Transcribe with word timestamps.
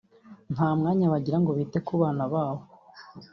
nta 0.53 0.69
mwanya 0.77 1.05
bagira 1.13 1.37
ngo 1.41 1.51
bite 1.57 1.79
ku 1.87 1.93
bana 2.01 2.23
babo 2.33 2.63